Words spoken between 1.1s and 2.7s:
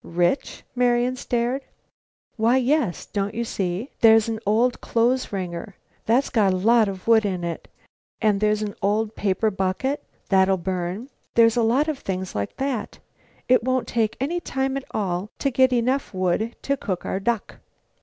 stared. "Why,